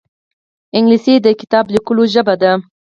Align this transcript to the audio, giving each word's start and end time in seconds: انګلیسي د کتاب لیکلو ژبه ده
انګلیسي 0.77 1.13
د 1.21 1.27
کتاب 1.41 1.65
لیکلو 1.75 2.03
ژبه 2.13 2.35
ده 2.41 2.51